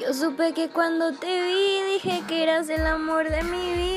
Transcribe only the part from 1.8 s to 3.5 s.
dije que eras el amor de